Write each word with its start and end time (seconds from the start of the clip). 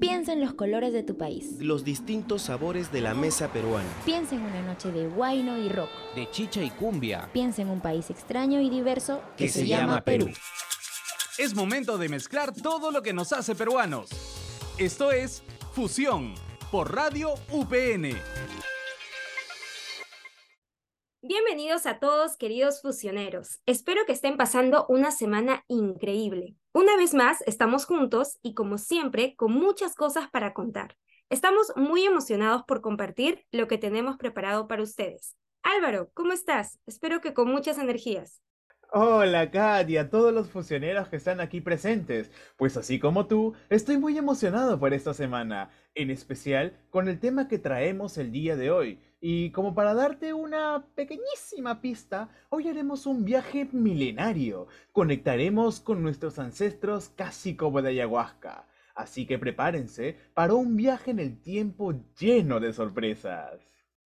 Piensa 0.00 0.32
en 0.32 0.40
los 0.40 0.54
colores 0.54 0.94
de 0.94 1.02
tu 1.02 1.18
país. 1.18 1.56
Los 1.58 1.84
distintos 1.84 2.40
sabores 2.40 2.90
de 2.90 3.02
la 3.02 3.12
mesa 3.12 3.52
peruana. 3.52 3.86
Piensa 4.06 4.34
en 4.34 4.40
una 4.40 4.62
noche 4.62 4.90
de 4.90 5.06
guayno 5.08 5.58
y 5.58 5.68
rock. 5.68 5.90
De 6.16 6.30
chicha 6.30 6.62
y 6.62 6.70
cumbia. 6.70 7.28
Piensa 7.34 7.60
en 7.60 7.68
un 7.68 7.82
país 7.82 8.08
extraño 8.08 8.62
y 8.62 8.70
diverso 8.70 9.22
que, 9.36 9.50
se, 9.50 9.66
llama 9.66 10.02
Perú. 10.02 10.30
Es 11.36 11.54
momento 11.54 11.98
de 11.98 12.08
mezclar 12.08 12.54
todo 12.54 12.90
lo 12.90 13.02
que 13.02 13.12
nos 13.12 13.34
hace 13.34 13.54
peruanos. 13.54 14.08
Esto 14.78 15.12
es 15.12 15.42
Fusión 15.74 16.34
por 16.70 16.94
Radio 16.94 17.34
UPN. 17.50 18.16
Bienvenidos 21.20 21.84
a 21.84 21.98
todos, 21.98 22.38
queridos 22.38 22.80
fusioneros. 22.80 23.60
Espero 23.66 24.06
que 24.06 24.12
estén 24.12 24.38
pasando 24.38 24.86
una 24.88 25.10
semana 25.10 25.62
increíble. 25.68 26.56
Una 26.72 26.96
vez 26.96 27.14
más, 27.14 27.40
estamos 27.46 27.84
juntos 27.84 28.38
y 28.42 28.54
como 28.54 28.78
siempre, 28.78 29.34
con 29.34 29.50
muchas 29.50 29.96
cosas 29.96 30.30
para 30.30 30.54
contar. 30.54 30.96
Estamos 31.28 31.72
muy 31.74 32.04
emocionados 32.04 32.62
por 32.62 32.80
compartir 32.80 33.44
lo 33.50 33.66
que 33.66 33.76
tenemos 33.76 34.16
preparado 34.18 34.68
para 34.68 34.84
ustedes. 34.84 35.34
Álvaro, 35.64 36.12
¿cómo 36.14 36.32
estás? 36.32 36.78
Espero 36.86 37.20
que 37.20 37.34
con 37.34 37.48
muchas 37.48 37.76
energías. 37.78 38.40
Hola 38.92 39.50
Katia, 39.50 40.10
todos 40.10 40.32
los 40.32 40.48
fusioneros 40.48 41.08
que 41.08 41.16
están 41.16 41.40
aquí 41.40 41.60
presentes. 41.60 42.30
Pues 42.56 42.76
así 42.76 43.00
como 43.00 43.26
tú, 43.26 43.54
estoy 43.68 43.98
muy 43.98 44.16
emocionado 44.16 44.78
por 44.78 44.94
esta 44.94 45.12
semana, 45.12 45.70
en 45.96 46.10
especial 46.10 46.78
con 46.90 47.08
el 47.08 47.18
tema 47.18 47.48
que 47.48 47.58
traemos 47.58 48.16
el 48.16 48.30
día 48.30 48.54
de 48.54 48.70
hoy. 48.70 49.00
Y 49.20 49.50
como 49.50 49.74
para 49.74 49.92
darte 49.92 50.32
una 50.32 50.86
pequeñísima 50.94 51.80
pista, 51.82 52.30
hoy 52.48 52.68
haremos 52.68 53.04
un 53.04 53.24
viaje 53.24 53.68
milenario. 53.70 54.66
Conectaremos 54.92 55.80
con 55.80 56.02
nuestros 56.02 56.38
ancestros 56.38 57.10
casi 57.10 57.54
como 57.54 57.82
de 57.82 57.90
ayahuasca. 57.90 58.66
Así 58.94 59.26
que 59.26 59.38
prepárense 59.38 60.16
para 60.34 60.54
un 60.54 60.74
viaje 60.76 61.10
en 61.10 61.18
el 61.18 61.40
tiempo 61.40 61.94
lleno 62.18 62.60
de 62.60 62.72
sorpresas. 62.72 63.60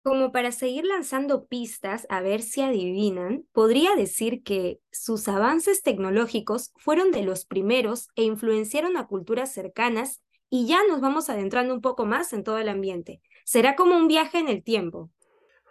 Como 0.03 0.31
para 0.31 0.51
seguir 0.51 0.85
lanzando 0.85 1.45
pistas 1.45 2.07
a 2.09 2.21
ver 2.21 2.41
si 2.41 2.61
adivinan, 2.61 3.45
podría 3.51 3.95
decir 3.95 4.41
que 4.43 4.79
sus 4.91 5.27
avances 5.27 5.83
tecnológicos 5.83 6.71
fueron 6.77 7.11
de 7.11 7.21
los 7.23 7.45
primeros 7.45 8.07
e 8.15 8.23
influenciaron 8.23 8.97
a 8.97 9.07
culturas 9.07 9.53
cercanas 9.53 10.23
y 10.49 10.67
ya 10.67 10.79
nos 10.89 11.01
vamos 11.01 11.29
adentrando 11.29 11.73
un 11.73 11.81
poco 11.81 12.05
más 12.05 12.33
en 12.33 12.43
todo 12.43 12.57
el 12.57 12.69
ambiente. 12.69 13.21
Será 13.43 13.75
como 13.75 13.95
un 13.95 14.07
viaje 14.07 14.39
en 14.39 14.47
el 14.47 14.63
tiempo. 14.63 15.09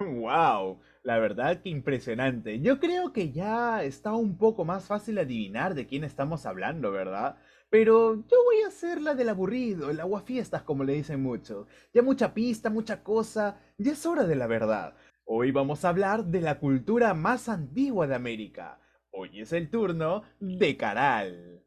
¡Wow! 0.01 0.81
La 1.03 1.19
verdad 1.19 1.63
que 1.63 1.69
impresionante. 1.69 2.61
Yo 2.61 2.79
creo 2.79 3.13
que 3.13 3.33
ya 3.33 3.83
está 3.85 4.13
un 4.15 4.37
poco 4.37 4.65
más 4.65 4.87
fácil 4.87 5.19
adivinar 5.19 5.75
de 5.75 5.87
quién 5.87 6.05
estamos 6.05 6.47
hablando, 6.47 6.91
¿verdad? 6.91 7.37
Pero 7.71 8.17
yo 8.17 8.45
voy 8.45 8.63
a 8.63 8.69
hacer 8.69 9.01
la 9.01 9.15
del 9.15 9.29
aburrido, 9.29 9.91
el 9.91 10.01
aguafiestas 10.01 10.63
como 10.63 10.85
le 10.85 10.95
dicen 10.95 11.23
muchos. 11.23 11.67
Ya 11.95 12.03
mucha 12.03 12.35
pista, 12.35 12.69
mucha 12.69 13.03
cosa, 13.03 13.61
ya 13.79 13.93
es 13.93 14.05
hora 14.07 14.25
de 14.25 14.37
la 14.37 14.47
verdad. 14.47 14.95
Hoy 15.25 15.53
vamos 15.53 15.85
a 15.85 15.91
hablar 15.91 16.25
de 16.25 16.41
la 16.41 16.59
cultura 16.59 17.15
más 17.15 17.49
antigua 17.49 18.07
de 18.07 18.17
América. 18.17 18.81
Hoy 19.13 19.41
es 19.41 19.53
el 19.53 19.71
turno 19.71 20.23
de 20.41 20.77
Caral. 20.77 21.63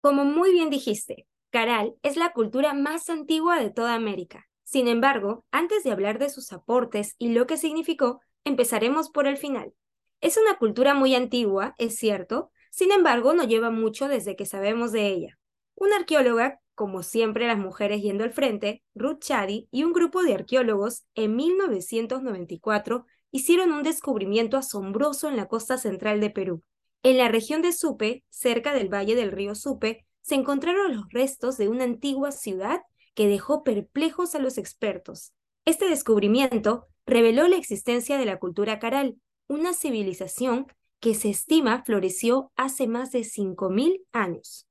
Como 0.00 0.24
muy 0.24 0.52
bien 0.52 0.70
dijiste, 0.70 1.26
Caral 1.50 1.94
es 2.02 2.16
la 2.16 2.32
cultura 2.32 2.72
más 2.72 3.10
antigua 3.10 3.60
de 3.60 3.70
toda 3.70 3.94
América. 3.94 4.48
Sin 4.64 4.88
embargo, 4.88 5.44
antes 5.50 5.84
de 5.84 5.90
hablar 5.90 6.18
de 6.18 6.30
sus 6.30 6.52
aportes 6.52 7.16
y 7.18 7.30
lo 7.34 7.46
que 7.46 7.58
significó, 7.58 8.20
empezaremos 8.44 9.10
por 9.10 9.26
el 9.26 9.36
final. 9.36 9.74
Es 10.22 10.38
una 10.38 10.56
cultura 10.56 10.94
muy 10.94 11.14
antigua, 11.14 11.74
es 11.76 11.96
cierto, 11.96 12.50
sin 12.70 12.92
embargo 12.92 13.34
no 13.34 13.44
lleva 13.44 13.70
mucho 13.70 14.08
desde 14.08 14.36
que 14.36 14.46
sabemos 14.46 14.92
de 14.92 15.08
ella. 15.08 15.38
Una 15.74 15.96
arqueóloga, 15.96 16.60
como 16.74 17.02
siempre 17.02 17.46
las 17.46 17.58
mujeres 17.58 18.00
yendo 18.00 18.24
al 18.24 18.32
frente, 18.32 18.82
Ruth 18.94 19.20
Chadi 19.20 19.68
y 19.70 19.84
un 19.84 19.92
grupo 19.92 20.22
de 20.22 20.34
arqueólogos 20.34 21.04
en 21.14 21.36
1994 21.36 23.04
hicieron 23.32 23.72
un 23.72 23.82
descubrimiento 23.82 24.56
asombroso 24.56 25.28
en 25.28 25.36
la 25.36 25.46
costa 25.46 25.76
central 25.76 26.20
de 26.20 26.30
Perú. 26.30 26.62
En 27.02 27.16
la 27.16 27.28
región 27.28 27.62
de 27.62 27.72
Supe, 27.72 28.24
cerca 28.28 28.74
del 28.74 28.92
valle 28.92 29.14
del 29.14 29.32
río 29.32 29.54
Supe, 29.54 30.04
se 30.20 30.34
encontraron 30.34 30.94
los 30.94 31.08
restos 31.10 31.56
de 31.56 31.68
una 31.68 31.84
antigua 31.84 32.30
ciudad 32.30 32.82
que 33.14 33.26
dejó 33.26 33.64
perplejos 33.64 34.34
a 34.34 34.38
los 34.38 34.58
expertos. 34.58 35.32
Este 35.64 35.88
descubrimiento 35.88 36.88
reveló 37.06 37.48
la 37.48 37.56
existencia 37.56 38.18
de 38.18 38.26
la 38.26 38.38
cultura 38.38 38.78
caral, 38.78 39.16
una 39.48 39.72
civilización 39.72 40.66
que 41.00 41.14
se 41.14 41.30
estima 41.30 41.82
floreció 41.84 42.52
hace 42.54 42.86
más 42.86 43.12
de 43.12 43.20
5.000 43.20 44.04
años. 44.12 44.68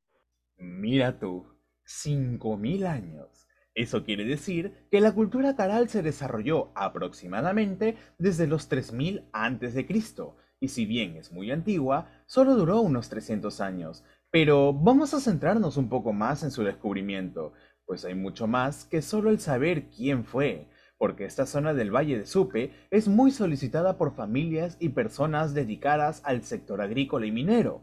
Mira 0.57 1.17
tú, 1.17 1.47
5.000 1.85 2.85
años. 2.85 3.47
Eso 3.73 4.03
quiere 4.03 4.25
decir 4.25 4.87
que 4.91 5.01
la 5.01 5.13
cultura 5.13 5.55
caral 5.55 5.89
se 5.89 6.03
desarrolló 6.03 6.71
aproximadamente 6.75 7.97
desde 8.19 8.45
los 8.45 8.67
3000 8.67 9.27
a.C. 9.33 9.85
y 10.59 10.69
si 10.69 10.85
bien 10.85 11.15
es 11.15 11.31
muy 11.31 11.51
antigua, 11.51 12.09
solo 12.25 12.55
duró 12.55 12.81
unos 12.81 13.09
300 13.09 13.61
años. 13.61 14.03
Pero 14.31 14.73
vamos 14.73 15.13
a 15.13 15.19
centrarnos 15.19 15.77
un 15.77 15.89
poco 15.89 16.13
más 16.13 16.43
en 16.43 16.51
su 16.51 16.63
descubrimiento, 16.63 17.53
pues 17.85 18.05
hay 18.05 18.13
mucho 18.13 18.45
más 18.45 18.85
que 18.85 19.01
solo 19.01 19.31
el 19.31 19.39
saber 19.39 19.89
quién 19.89 20.23
fue, 20.23 20.69
porque 20.97 21.25
esta 21.25 21.45
zona 21.45 21.73
del 21.73 21.95
Valle 21.95 22.19
de 22.19 22.27
Supe 22.27 22.71
es 22.91 23.07
muy 23.07 23.31
solicitada 23.31 23.97
por 23.97 24.13
familias 24.13 24.77
y 24.79 24.89
personas 24.89 25.53
dedicadas 25.53 26.21
al 26.25 26.43
sector 26.43 26.81
agrícola 26.81 27.25
y 27.25 27.31
minero. 27.31 27.81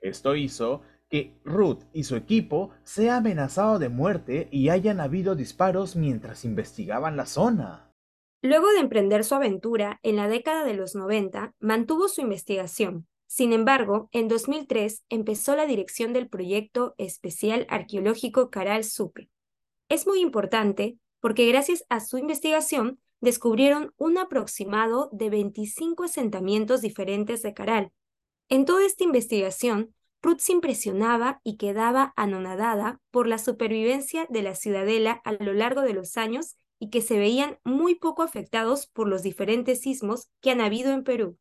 Esto 0.00 0.36
hizo 0.36 0.82
que 1.10 1.40
Ruth 1.44 1.80
y 1.92 2.04
su 2.04 2.14
equipo 2.14 2.70
sea 2.84 3.16
amenazado 3.16 3.78
de 3.78 3.88
muerte 3.88 4.48
y 4.52 4.68
hayan 4.68 5.00
habido 5.00 5.34
disparos 5.34 5.96
mientras 5.96 6.44
investigaban 6.44 7.16
la 7.16 7.26
zona. 7.26 7.87
Luego 8.42 8.68
de 8.72 8.78
emprender 8.78 9.24
su 9.24 9.34
aventura 9.34 9.98
en 10.02 10.16
la 10.16 10.28
década 10.28 10.64
de 10.64 10.74
los 10.74 10.94
90, 10.94 11.54
mantuvo 11.58 12.08
su 12.08 12.20
investigación. 12.20 13.06
Sin 13.26 13.52
embargo, 13.52 14.08
en 14.12 14.28
2003 14.28 15.04
empezó 15.08 15.56
la 15.56 15.66
dirección 15.66 16.12
del 16.12 16.28
proyecto 16.28 16.94
especial 16.98 17.66
arqueológico 17.68 18.50
Caral 18.50 18.84
Supe, 18.84 19.28
es 19.88 20.06
muy 20.06 20.20
importante 20.20 20.98
porque 21.20 21.46
gracias 21.46 21.84
a 21.88 22.00
su 22.00 22.18
investigación 22.18 23.00
descubrieron 23.20 23.94
un 23.96 24.18
aproximado 24.18 25.08
de 25.12 25.30
25 25.30 26.04
asentamientos 26.04 26.82
diferentes 26.82 27.42
de 27.42 27.54
Caral. 27.54 27.90
En 28.48 28.64
toda 28.64 28.84
esta 28.84 29.04
investigación, 29.04 29.94
Ruth 30.22 30.40
se 30.40 30.52
impresionaba 30.52 31.40
y 31.42 31.56
quedaba 31.56 32.12
anonadada 32.16 33.00
por 33.10 33.26
la 33.26 33.38
supervivencia 33.38 34.26
de 34.28 34.42
la 34.42 34.54
ciudadela 34.54 35.20
a 35.24 35.32
lo 35.32 35.52
largo 35.54 35.82
de 35.82 35.94
los 35.94 36.16
años 36.16 36.56
y 36.78 36.90
que 36.90 37.00
se 37.00 37.18
veían 37.18 37.58
muy 37.64 37.94
poco 37.94 38.22
afectados 38.22 38.86
por 38.86 39.08
los 39.08 39.22
diferentes 39.22 39.80
sismos 39.80 40.28
que 40.40 40.50
han 40.50 40.60
habido 40.60 40.92
en 40.92 41.04
Perú. 41.04 41.36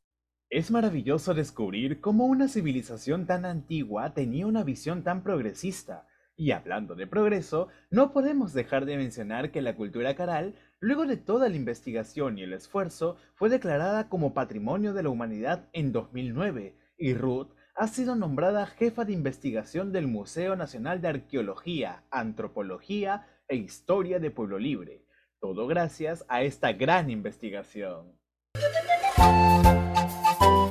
Es 0.50 0.72
maravilloso 0.72 1.34
descubrir 1.34 2.00
cómo 2.00 2.25
una 2.25 2.48
civilización 2.48 3.25
tan 3.25 3.46
antigua 3.46 4.14
tenía 4.14 4.48
una 4.48 4.64
visión 4.64 5.03
tan 5.03 5.24
progresista 5.24 6.08
y 6.40 6.52
hablando 6.52 6.94
de 6.94 7.08
progreso, 7.08 7.68
no 7.90 8.14
podemos 8.14 8.53
dejar 8.53 8.86
de 8.86 8.96
mencionar 8.96 9.52
que 9.52 9.64
la 9.64 9.75
cultura 9.75 10.16
caral, 10.16 10.53
luego 10.80 11.08
de 11.08 11.18
toda 11.18 11.50
la 11.50 11.56
investigación 11.56 12.38
y 12.38 12.44
el 12.44 12.54
esfuerzo, 12.54 13.18
fue 13.34 13.50
declarada 13.50 14.08
como 14.08 14.36
Patrimonio 14.36 14.94
de 14.94 15.02
la 15.02 15.09
Humanidad 15.09 15.68
en 15.74 15.92
2009 15.92 16.75
y 17.00 17.16
Ruth 17.16 17.50
ha 17.75 17.88
sido 17.88 18.16
nombrada 18.16 18.68
jefa 18.68 19.04
de 19.04 19.14
investigación 19.14 19.92
del 19.92 20.08
Museo 20.08 20.56
Nacional 20.56 21.02
de 21.02 21.08
Arqueología, 21.09 22.04
Antropología 22.12 23.25
e 23.48 23.56
Historia 23.56 24.19
de 24.19 24.30
Pueblo 24.30 24.59
Libre. 24.59 25.06
Todo 25.40 25.68
gracias 25.68 26.25
a 26.30 26.42
esta 26.42 26.74
gran 26.74 27.12
investigación. 27.12 28.18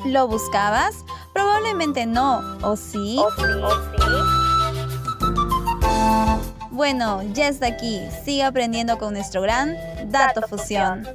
¿Lo 0.04 0.26
buscabas? 0.26 1.04
Probablemente 1.32 2.04
no, 2.04 2.40
¿o 2.62 2.76
sí? 2.76 3.16
¿O 3.18 3.30
sí? 3.30 3.46
Bueno, 6.72 7.22
ya 7.32 7.46
está 7.48 7.68
aquí. 7.68 8.00
Sigue 8.24 8.42
aprendiendo 8.42 8.98
con 8.98 9.14
nuestro 9.14 9.40
gran 9.40 9.76
Dato 10.10 10.42
Fusión. 10.42 11.06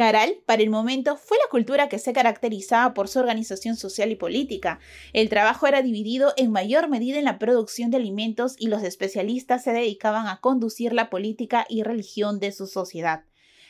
Caral, 0.00 0.38
para 0.46 0.62
el 0.62 0.70
momento, 0.70 1.18
fue 1.18 1.36
la 1.36 1.50
cultura 1.50 1.90
que 1.90 1.98
se 1.98 2.14
caracterizaba 2.14 2.94
por 2.94 3.06
su 3.06 3.18
organización 3.18 3.76
social 3.76 4.10
y 4.10 4.16
política. 4.16 4.80
El 5.12 5.28
trabajo 5.28 5.66
era 5.66 5.82
dividido 5.82 6.32
en 6.38 6.50
mayor 6.50 6.88
medida 6.88 7.18
en 7.18 7.26
la 7.26 7.38
producción 7.38 7.90
de 7.90 7.98
alimentos 7.98 8.54
y 8.58 8.68
los 8.68 8.82
especialistas 8.82 9.62
se 9.62 9.72
dedicaban 9.72 10.26
a 10.26 10.40
conducir 10.40 10.94
la 10.94 11.10
política 11.10 11.66
y 11.68 11.82
religión 11.82 12.40
de 12.40 12.50
su 12.50 12.66
sociedad. 12.66 13.24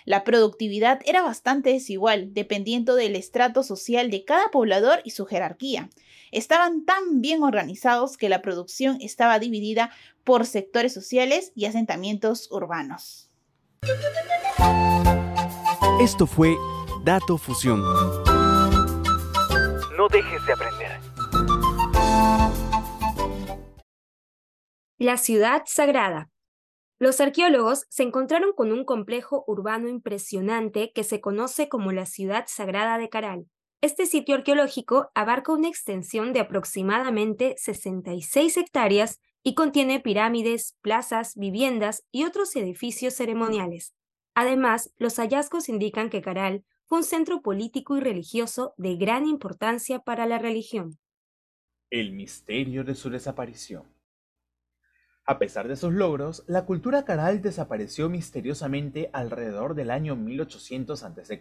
La 0.05 0.23
productividad 0.23 1.00
era 1.05 1.21
bastante 1.21 1.71
desigual, 1.71 2.32
dependiendo 2.32 2.94
del 2.94 3.17
estrato 3.17 3.65
social 3.65 4.09
de 4.09 4.25
cada 4.25 4.53
poblador 4.53 5.00
y 5.03 5.11
su 5.11 5.27
jerarquía 5.27 5.91
estaban 6.31 6.85
tan 6.85 7.21
bien 7.21 7.43
organizados 7.43 8.17
que 8.17 8.29
la 8.29 8.41
producción 8.41 8.99
estaba 9.00 9.41
dividida 9.41 9.91
por 10.23 10.47
sectores 10.47 10.94
sociales 10.94 11.50
y 11.56 11.65
asentamientos 11.65 12.47
urbanos. 12.53 13.29
Esto 16.00 16.26
fue 16.26 16.56
Dato 17.05 17.37
Fusión. 17.37 17.82
No 19.99 20.08
dejes 20.11 20.47
de 20.47 20.52
aprender. 20.55 20.99
La 24.97 25.19
ciudad 25.19 25.64
sagrada. 25.67 26.31
Los 26.99 27.20
arqueólogos 27.20 27.85
se 27.91 28.02
encontraron 28.02 28.55
con 28.55 28.73
un 28.73 28.87
complejo 28.87 29.44
urbano 29.47 29.91
impresionante 29.91 30.91
que 30.94 31.05
se 31.05 31.20
conoce 31.20 31.69
como 31.69 31.93
la 31.93 32.06
ciudad 32.06 32.46
sagrada 32.46 32.96
de 32.96 33.11
Caral. 33.11 33.46
Este 33.82 34.06
sitio 34.06 34.37
arqueológico 34.37 35.11
abarca 35.14 35.53
una 35.53 35.69
extensión 35.69 36.32
de 36.32 36.41
aproximadamente 36.41 37.56
66 37.58 38.56
hectáreas 38.56 39.20
y 39.43 39.55
contiene 39.55 40.00
pirámides, 40.00 40.79
plazas, 40.81 41.35
viviendas 41.37 42.05
y 42.11 42.25
otros 42.25 42.56
edificios 42.56 43.12
ceremoniales. 43.12 43.93
Además, 44.35 44.93
los 44.97 45.17
hallazgos 45.17 45.69
indican 45.69 46.11
que 46.11 46.23
Caral 46.23 46.65
fue 46.87 46.99
un 46.99 47.05
centro 47.05 47.43
político 47.43 47.97
y 47.97 48.00
religioso 48.00 48.75
de 48.77 48.97
gran 48.97 49.27
importancia 49.27 50.00
para 50.00 50.27
la 50.27 50.38
religión. 50.38 50.99
El 51.91 52.12
misterio 52.12 52.85
de 52.85 52.94
su 52.94 53.11
desaparición. 53.11 53.85
A 55.25 55.38
pesar 55.38 55.69
de 55.69 55.77
sus 55.77 55.93
logros, 55.93 56.43
la 56.49 56.67
cultura 56.67 57.05
caral 57.05 57.41
desapareció 57.43 58.09
misteriosamente 58.09 59.11
alrededor 59.12 59.75
del 59.75 59.91
año 59.91 60.17
1800 60.17 61.05
a.C. 61.05 61.38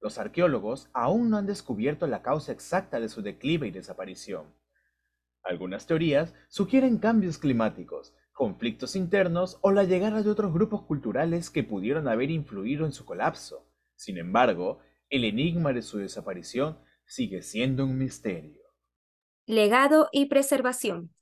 Los 0.00 0.18
arqueólogos 0.18 0.90
aún 0.92 1.30
no 1.30 1.38
han 1.38 1.46
descubierto 1.46 2.06
la 2.06 2.22
causa 2.22 2.52
exacta 2.52 3.00
de 3.00 3.08
su 3.08 3.22
declive 3.22 3.66
y 3.66 3.70
desaparición. 3.72 4.54
Algunas 5.42 5.86
teorías 5.86 6.34
sugieren 6.48 6.98
cambios 6.98 7.38
climáticos, 7.38 8.14
conflictos 8.34 8.96
internos 8.96 9.58
o 9.62 9.70
la 9.70 9.84
llegada 9.84 10.22
de 10.22 10.28
otros 10.28 10.52
grupos 10.52 10.82
culturales 10.82 11.50
que 11.50 11.62
pudieron 11.62 12.08
haber 12.08 12.30
influido 12.30 12.84
en 12.84 12.92
su 12.92 13.06
colapso. 13.06 13.66
Sin 13.94 14.18
embargo, 14.18 14.80
el 15.08 15.24
enigma 15.24 15.72
de 15.72 15.82
su 15.82 15.98
desaparición 15.98 16.78
sigue 17.06 17.42
siendo 17.42 17.84
un 17.84 17.96
misterio. 17.96 18.60
Legado 19.46 20.08
y 20.10 20.26
preservación. 20.26 21.14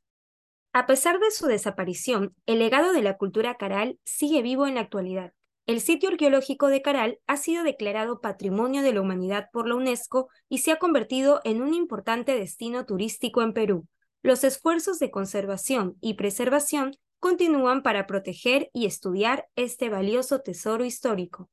A 0.73 0.87
pesar 0.87 1.21
de 1.21 1.31
su 1.31 1.47
desaparición, 1.47 2.35
el 2.47 2.61
legado 2.61 2.95
de 2.95 3.03
la 3.03 3.19
cultura 3.19 3.57
caral 3.57 3.99
sigue 4.05 4.41
vivo 4.41 4.67
en 4.67 4.77
la 4.77 4.81
actualidad. 4.81 5.33
El 5.67 5.81
sitio 5.81 6.09
arqueológico 6.09 6.69
de 6.69 6.83
Caral 6.83 7.19
ha 7.27 7.37
sido 7.37 7.63
declarado 7.63 8.21
Patrimonio 8.21 8.83
de 8.83 8.93
la 8.93 9.01
Humanidad 9.01 9.49
por 9.53 9.69
la 9.69 9.77
UNESCO 9.77 10.29
y 10.49 10.59
se 10.59 10.73
ha 10.73 10.79
convertido 10.79 11.41
en 11.45 11.63
un 11.63 11.75
importante 11.75 12.35
destino 12.35 12.85
turístico 12.85 13.43
en 13.43 13.53
Perú. 13.53 13.87
Los 14.23 14.45
esfuerzos 14.45 15.01
de 15.01 15.11
conservación 15.11 15.97
y 16.01 16.15
preservación 16.15 16.93
continúan 17.19 17.83
para 17.83 18.07
proteger 18.07 18.71
y 18.73 18.87
estudiar 18.87 19.49
este 19.57 19.89
valioso 19.89 20.41
tesoro 20.41 20.85
histórico. 20.85 21.51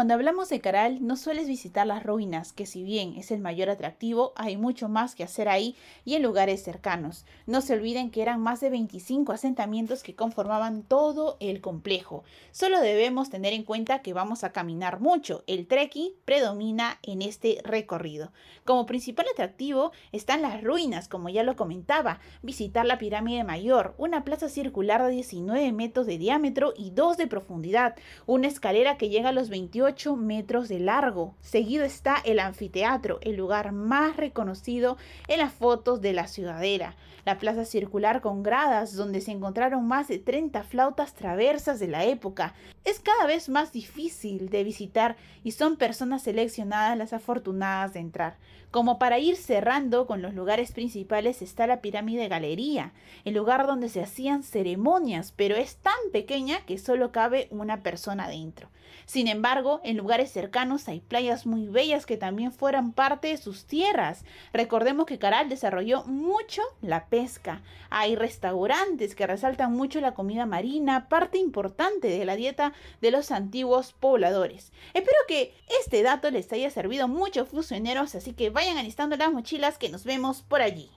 Cuando 0.00 0.14
hablamos 0.14 0.48
de 0.48 0.62
Caral, 0.62 1.06
no 1.06 1.14
sueles 1.14 1.46
visitar 1.46 1.86
las 1.86 2.04
ruinas, 2.04 2.54
que 2.54 2.64
si 2.64 2.82
bien 2.82 3.16
es 3.18 3.30
el 3.30 3.38
mayor 3.38 3.68
atractivo, 3.68 4.32
hay 4.34 4.56
mucho 4.56 4.88
más 4.88 5.14
que 5.14 5.24
hacer 5.24 5.46
ahí 5.46 5.76
y 6.06 6.14
en 6.14 6.22
lugares 6.22 6.62
cercanos. 6.62 7.26
No 7.44 7.60
se 7.60 7.74
olviden 7.74 8.10
que 8.10 8.22
eran 8.22 8.40
más 8.40 8.60
de 8.60 8.70
25 8.70 9.30
asentamientos 9.30 10.02
que 10.02 10.14
conformaban 10.14 10.84
todo 10.84 11.36
el 11.38 11.60
complejo. 11.60 12.24
Solo 12.50 12.80
debemos 12.80 13.28
tener 13.28 13.52
en 13.52 13.62
cuenta 13.62 14.00
que 14.00 14.14
vamos 14.14 14.42
a 14.42 14.52
caminar 14.52 15.00
mucho. 15.00 15.44
El 15.46 15.66
trekking 15.66 16.12
predomina 16.24 16.98
en 17.02 17.20
este 17.20 17.60
recorrido. 17.62 18.32
Como 18.64 18.86
principal 18.86 19.26
atractivo 19.30 19.92
están 20.12 20.40
las 20.40 20.64
ruinas, 20.64 21.08
como 21.08 21.28
ya 21.28 21.42
lo 21.42 21.56
comentaba, 21.56 22.20
visitar 22.40 22.86
la 22.86 22.96
pirámide 22.96 23.44
mayor, 23.44 23.94
una 23.98 24.24
plaza 24.24 24.48
circular 24.48 25.02
de 25.02 25.10
19 25.10 25.72
metros 25.72 26.06
de 26.06 26.16
diámetro 26.16 26.72
y 26.74 26.88
2 26.88 27.18
de 27.18 27.26
profundidad, 27.26 27.96
una 28.24 28.48
escalera 28.48 28.96
que 28.96 29.10
llega 29.10 29.28
a 29.28 29.32
los 29.32 29.50
28 29.50 29.89
metros 30.16 30.68
de 30.68 30.78
largo. 30.78 31.34
Seguido 31.40 31.84
está 31.84 32.16
el 32.24 32.38
anfiteatro, 32.38 33.18
el 33.22 33.36
lugar 33.36 33.72
más 33.72 34.16
reconocido 34.16 34.96
en 35.28 35.40
las 35.40 35.52
fotos 35.52 36.00
de 36.00 36.12
la 36.12 36.26
ciudadela. 36.26 36.94
La 37.24 37.38
plaza 37.38 37.64
circular 37.64 38.20
con 38.20 38.42
gradas 38.42 38.94
donde 38.94 39.20
se 39.20 39.32
encontraron 39.32 39.86
más 39.86 40.08
de 40.08 40.18
30 40.18 40.62
flautas 40.62 41.14
traversas 41.14 41.78
de 41.80 41.88
la 41.88 42.04
época. 42.04 42.54
Es 42.90 42.98
cada 42.98 43.24
vez 43.24 43.48
más 43.48 43.70
difícil 43.70 44.48
de 44.48 44.64
visitar 44.64 45.14
y 45.44 45.52
son 45.52 45.76
personas 45.76 46.24
seleccionadas 46.24 46.98
las 46.98 47.12
afortunadas 47.12 47.92
de 47.92 48.00
entrar. 48.00 48.36
Como 48.72 48.98
para 48.98 49.20
ir 49.20 49.36
cerrando 49.36 50.08
con 50.08 50.22
los 50.22 50.34
lugares 50.34 50.72
principales 50.72 51.40
está 51.40 51.68
la 51.68 51.82
pirámide 51.82 52.26
galería, 52.26 52.92
el 53.24 53.34
lugar 53.34 53.68
donde 53.68 53.88
se 53.88 54.02
hacían 54.02 54.42
ceremonias, 54.42 55.32
pero 55.36 55.54
es 55.54 55.76
tan 55.76 55.94
pequeña 56.10 56.66
que 56.66 56.78
solo 56.78 57.12
cabe 57.12 57.46
una 57.52 57.84
persona 57.84 58.28
dentro. 58.28 58.68
Sin 59.06 59.26
embargo, 59.26 59.80
en 59.82 59.96
lugares 59.96 60.30
cercanos 60.30 60.88
hay 60.88 61.00
playas 61.00 61.46
muy 61.46 61.66
bellas 61.66 62.06
que 62.06 62.16
también 62.16 62.52
fueran 62.52 62.92
parte 62.92 63.28
de 63.28 63.36
sus 63.38 63.64
tierras. 63.64 64.24
Recordemos 64.52 65.06
que 65.06 65.18
Caral 65.18 65.48
desarrolló 65.48 66.04
mucho 66.04 66.62
la 66.80 67.06
pesca. 67.06 67.62
Hay 67.88 68.14
restaurantes 68.14 69.14
que 69.14 69.26
resaltan 69.26 69.72
mucho 69.72 70.00
la 70.00 70.14
comida 70.14 70.46
marina, 70.46 71.08
parte 71.08 71.38
importante 71.38 72.08
de 72.08 72.24
la 72.24 72.36
dieta 72.36 72.72
de 73.00 73.10
los 73.10 73.30
antiguos 73.30 73.92
pobladores. 73.92 74.72
Espero 74.94 75.18
que 75.28 75.54
este 75.80 76.02
dato 76.02 76.30
les 76.30 76.52
haya 76.52 76.70
servido 76.70 77.08
mucho 77.08 77.46
fusioneros, 77.46 78.14
así 78.14 78.32
que 78.32 78.50
vayan 78.50 78.78
alistando 78.78 79.16
las 79.16 79.32
mochilas 79.32 79.78
que 79.78 79.88
nos 79.88 80.04
vemos 80.04 80.42
por 80.42 80.62
allí. 80.62 80.90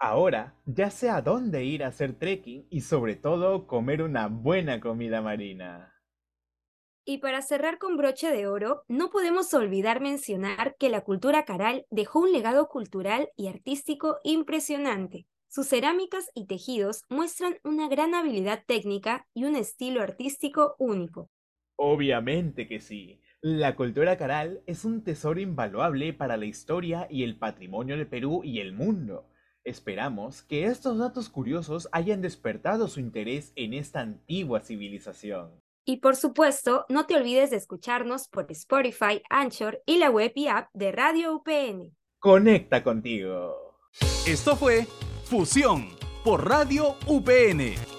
Ahora 0.00 0.54
ya 0.64 0.90
sé 0.90 1.10
a 1.10 1.20
dónde 1.20 1.64
ir 1.64 1.82
a 1.82 1.88
hacer 1.88 2.12
trekking 2.12 2.66
y 2.70 2.82
sobre 2.82 3.16
todo 3.16 3.66
comer 3.66 4.00
una 4.02 4.28
buena 4.28 4.80
comida 4.80 5.20
marina. 5.20 5.97
Y 7.10 7.18
para 7.18 7.40
cerrar 7.40 7.78
con 7.78 7.96
broche 7.96 8.30
de 8.30 8.46
oro, 8.46 8.82
no 8.86 9.08
podemos 9.08 9.54
olvidar 9.54 10.02
mencionar 10.02 10.76
que 10.78 10.90
la 10.90 11.00
cultura 11.00 11.46
caral 11.46 11.86
dejó 11.88 12.18
un 12.20 12.32
legado 12.32 12.68
cultural 12.68 13.30
y 13.34 13.48
artístico 13.48 14.18
impresionante. 14.24 15.26
Sus 15.48 15.68
cerámicas 15.68 16.30
y 16.34 16.44
tejidos 16.44 17.04
muestran 17.08 17.56
una 17.64 17.88
gran 17.88 18.14
habilidad 18.14 18.62
técnica 18.66 19.26
y 19.32 19.44
un 19.44 19.56
estilo 19.56 20.02
artístico 20.02 20.76
único. 20.78 21.30
Obviamente 21.76 22.68
que 22.68 22.78
sí. 22.78 23.22
La 23.40 23.74
cultura 23.74 24.18
caral 24.18 24.60
es 24.66 24.84
un 24.84 25.02
tesoro 25.02 25.40
invaluable 25.40 26.12
para 26.12 26.36
la 26.36 26.44
historia 26.44 27.06
y 27.08 27.22
el 27.22 27.38
patrimonio 27.38 27.96
de 27.96 28.04
Perú 28.04 28.42
y 28.44 28.60
el 28.60 28.74
mundo. 28.74 29.30
Esperamos 29.64 30.42
que 30.42 30.66
estos 30.66 30.98
datos 30.98 31.30
curiosos 31.30 31.88
hayan 31.90 32.20
despertado 32.20 32.86
su 32.86 33.00
interés 33.00 33.54
en 33.56 33.72
esta 33.72 34.00
antigua 34.00 34.60
civilización. 34.60 35.58
Y 35.90 36.00
por 36.00 36.16
supuesto, 36.16 36.84
no 36.90 37.06
te 37.06 37.16
olvides 37.16 37.48
de 37.48 37.56
escucharnos 37.56 38.28
por 38.28 38.44
Spotify, 38.52 39.22
Anchor 39.30 39.82
y 39.86 39.96
la 39.96 40.10
web 40.10 40.32
y 40.34 40.46
app 40.48 40.68
de 40.74 40.92
Radio 40.92 41.34
UPN. 41.36 41.96
Conecta 42.18 42.84
contigo. 42.84 43.78
Esto 44.26 44.54
fue 44.54 44.86
Fusión 45.24 45.88
por 46.22 46.46
Radio 46.46 46.96
UPN. 47.06 47.97